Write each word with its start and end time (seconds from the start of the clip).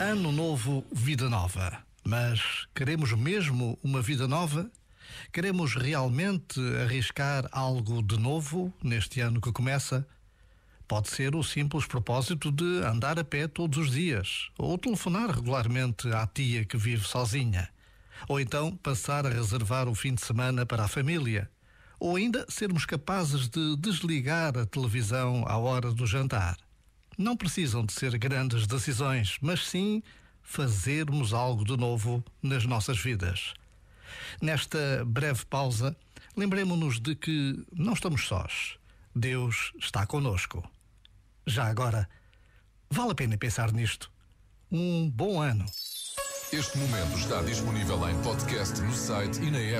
Ano 0.00 0.30
novo, 0.30 0.84
vida 0.92 1.30
nova. 1.30 1.78
Mas 2.04 2.68
queremos 2.74 3.12
mesmo 3.12 3.78
uma 3.82 4.02
vida 4.02 4.28
nova? 4.28 4.70
Queremos 5.32 5.74
realmente 5.74 6.60
arriscar 6.82 7.48
algo 7.50 8.02
de 8.02 8.18
novo 8.18 8.70
neste 8.82 9.22
ano 9.22 9.40
que 9.40 9.50
começa? 9.50 10.06
Pode 10.86 11.08
ser 11.08 11.34
o 11.34 11.42
simples 11.42 11.86
propósito 11.86 12.52
de 12.52 12.84
andar 12.84 13.18
a 13.18 13.24
pé 13.24 13.48
todos 13.48 13.78
os 13.78 13.90
dias, 13.90 14.50
ou 14.58 14.76
telefonar 14.76 15.30
regularmente 15.30 16.12
à 16.12 16.26
tia 16.26 16.66
que 16.66 16.76
vive 16.76 17.04
sozinha, 17.04 17.70
ou 18.28 18.38
então 18.38 18.76
passar 18.76 19.26
a 19.26 19.30
reservar 19.30 19.88
o 19.88 19.94
fim 19.94 20.14
de 20.14 20.20
semana 20.20 20.66
para 20.66 20.84
a 20.84 20.88
família, 20.88 21.50
ou 21.98 22.16
ainda 22.16 22.44
sermos 22.50 22.84
capazes 22.84 23.48
de 23.48 23.76
desligar 23.76 24.58
a 24.58 24.66
televisão 24.66 25.42
à 25.48 25.56
hora 25.56 25.90
do 25.90 26.06
jantar. 26.06 26.65
Não 27.18 27.36
precisam 27.36 27.84
de 27.84 27.92
ser 27.92 28.18
grandes 28.18 28.66
decisões, 28.66 29.38
mas 29.40 29.66
sim 29.66 30.02
fazermos 30.42 31.32
algo 31.32 31.64
de 31.64 31.76
novo 31.76 32.22
nas 32.42 32.64
nossas 32.66 32.98
vidas. 32.98 33.54
Nesta 34.40 35.04
breve 35.06 35.44
pausa, 35.46 35.96
lembremos-nos 36.36 37.00
de 37.00 37.14
que 37.14 37.64
não 37.72 37.94
estamos 37.94 38.26
sós. 38.26 38.76
Deus 39.14 39.72
está 39.78 40.06
conosco. 40.06 40.62
Já 41.46 41.66
agora, 41.66 42.08
vale 42.90 43.12
a 43.12 43.14
pena 43.14 43.38
pensar 43.38 43.72
nisto. 43.72 44.12
Um 44.70 45.08
bom 45.08 45.40
ano. 45.40 45.64
Este 46.52 46.78
momento 46.78 47.18
está 47.18 47.42
disponível 47.42 48.08
em 48.08 48.22
podcast 48.22 48.80
no 48.82 48.92
site 48.92 49.40
e 49.40 49.50
na 49.50 49.58
app. 49.58 49.74